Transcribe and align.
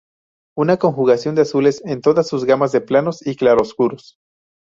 Una 0.57 0.77
conjugación 0.77 1.35
de 1.35 1.43
azules 1.43 1.83
en 1.85 2.01
todas 2.01 2.27
sus 2.27 2.45
gamas 2.45 2.71
de 2.71 2.81
planos 2.81 3.19
y 3.23 3.35
claroscuros. 3.35 4.15